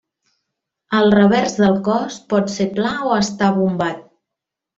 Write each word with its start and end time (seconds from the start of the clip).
El 0.99 1.13
revers 1.15 1.53
del 1.63 1.77
cos 1.89 2.17
pot 2.33 2.49
ser 2.55 2.67
pla 2.79 2.95
o 3.11 3.13
estar 3.19 3.53
bombat. 3.61 4.03